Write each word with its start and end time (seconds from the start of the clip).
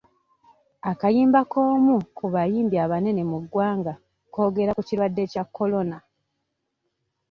Akayimba 0.91 1.41
k'omu 1.51 1.95
ku 2.17 2.25
bayimbi 2.33 2.75
abanene 2.85 3.21
mu 3.31 3.37
ggwanga 3.43 3.93
koogera 4.33 4.71
ku 4.77 4.83
kirwadde 4.87 5.23
kya 5.31 5.43
Corona. 5.55 5.97